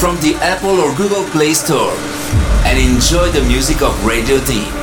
[0.00, 1.92] from the Apple or Google Play Store
[2.64, 4.79] and enjoy the music of Radio D.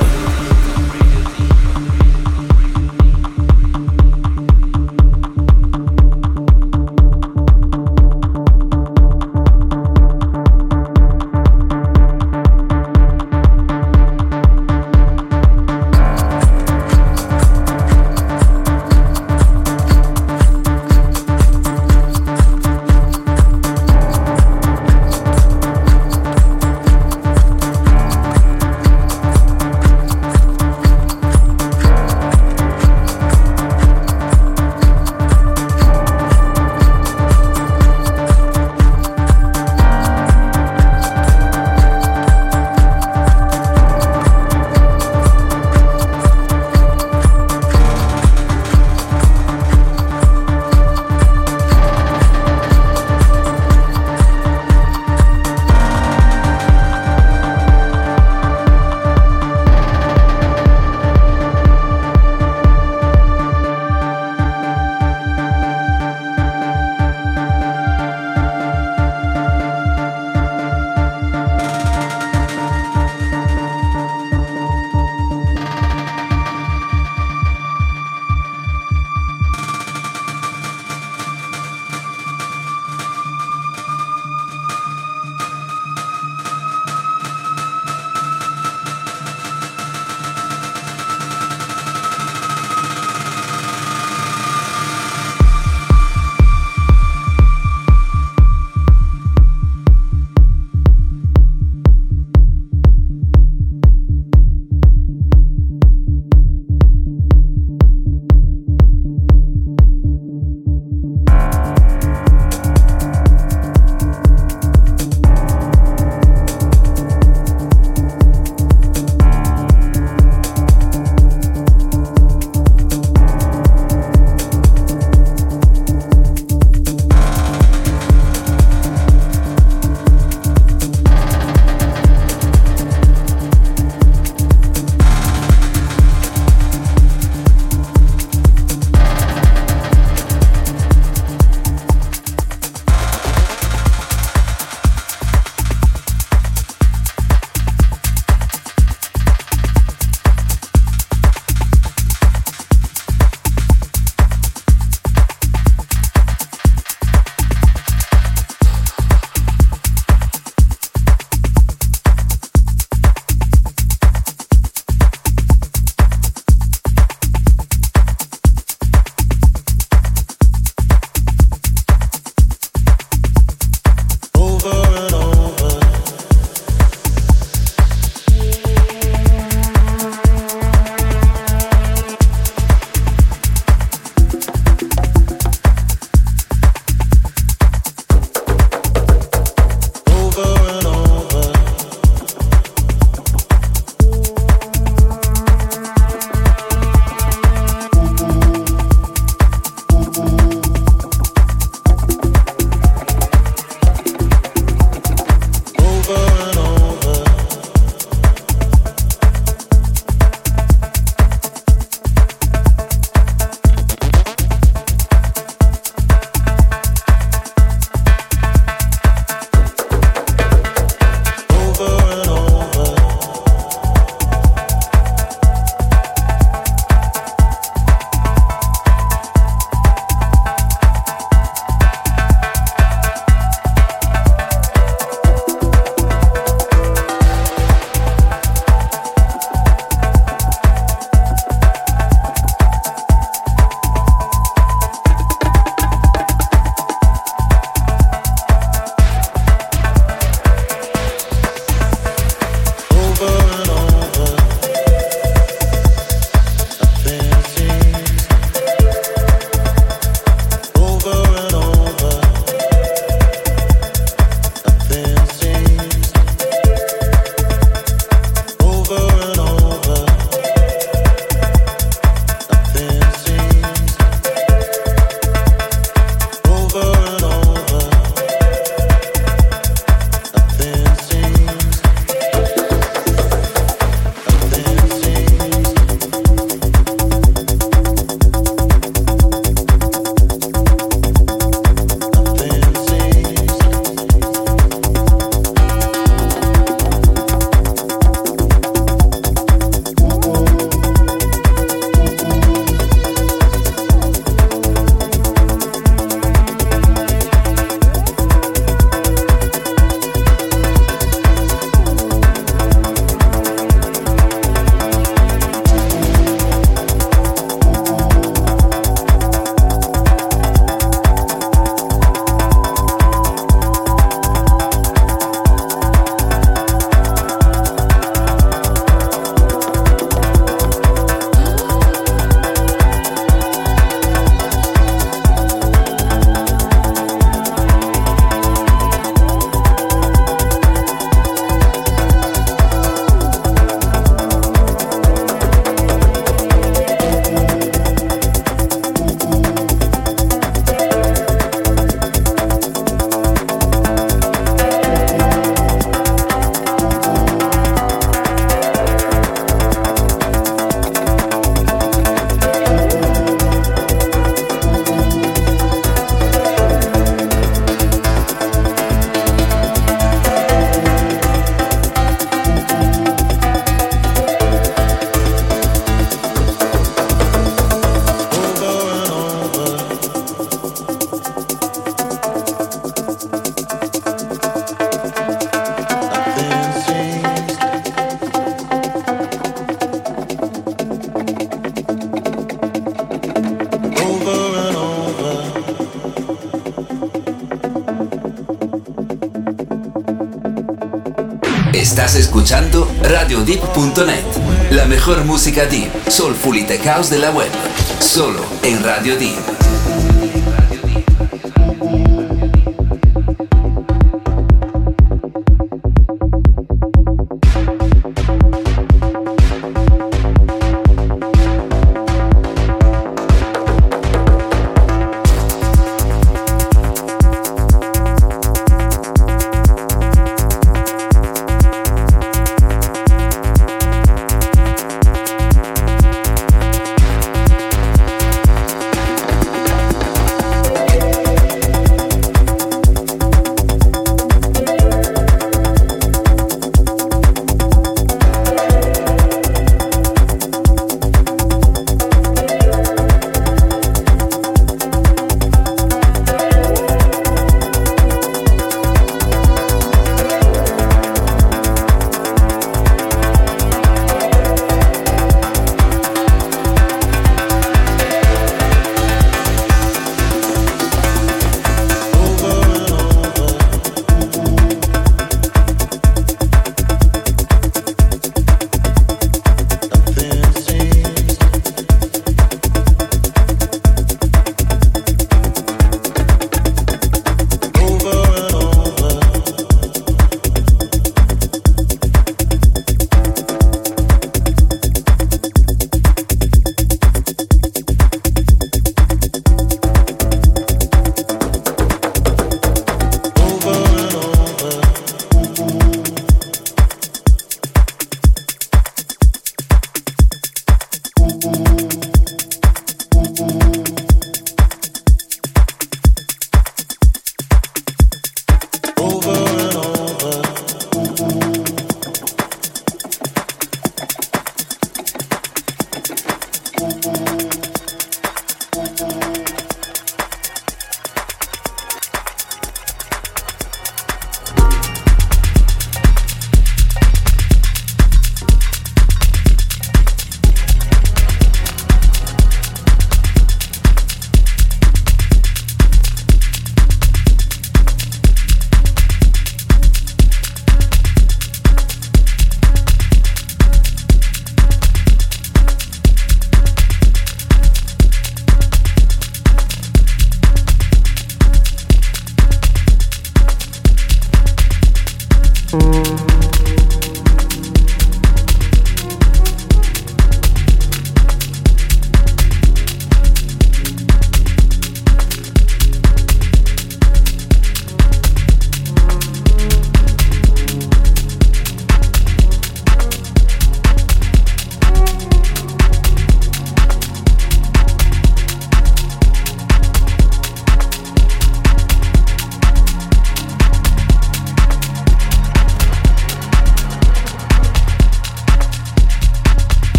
[402.48, 407.52] escuchando RadioDeep.net, la mejor música deep, soulful y house de la web,
[408.00, 409.57] solo en Radio Deep.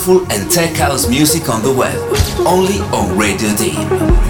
[0.00, 1.98] Soulful and tech house music on the web.
[2.46, 4.29] Only on Radio Deep.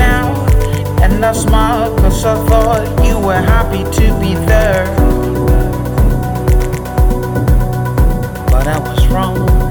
[0.00, 0.54] out.
[1.02, 4.86] And I smiled cause I thought you were happy to be there.
[8.50, 9.61] But I was wrong.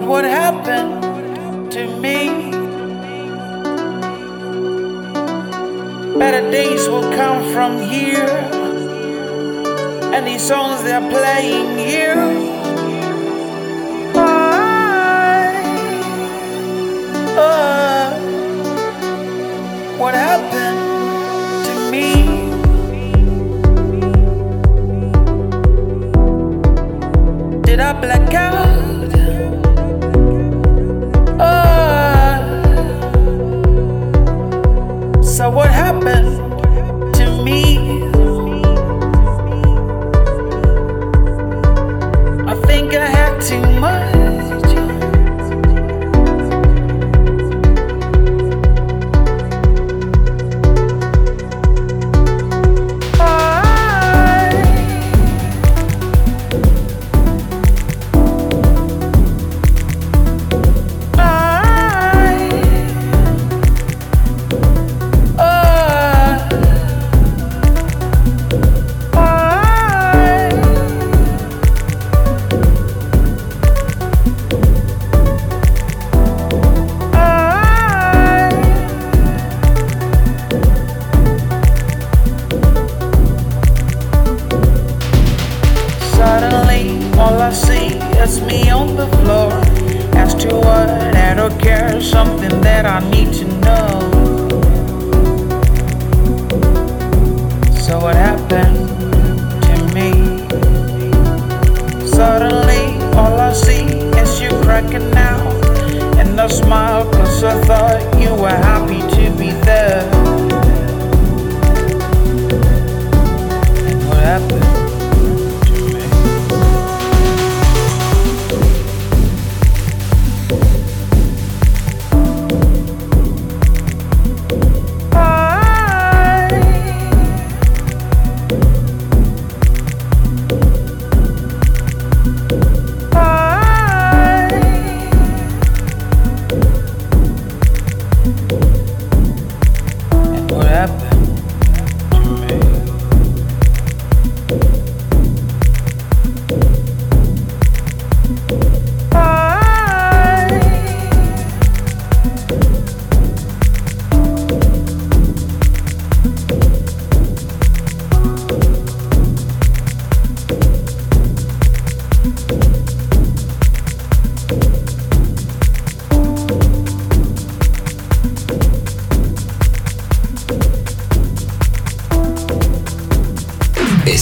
[0.00, 2.52] But what happened to me?
[6.18, 8.30] Better days will come from here,
[10.14, 12.49] and these songs they're playing here.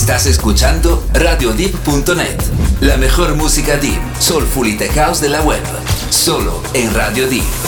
[0.08, 2.40] Estás escuchando RadioDeep.net,
[2.80, 5.60] la mejor música deep, soulful y de caos de la web,
[6.08, 7.67] solo en Radio Deep.